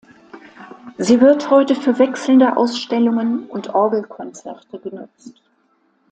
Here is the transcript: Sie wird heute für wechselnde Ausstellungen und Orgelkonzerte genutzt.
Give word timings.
Sie 0.97 1.21
wird 1.21 1.51
heute 1.51 1.75
für 1.75 1.99
wechselnde 1.99 2.57
Ausstellungen 2.57 3.45
und 3.47 3.75
Orgelkonzerte 3.75 4.79
genutzt. 4.79 5.39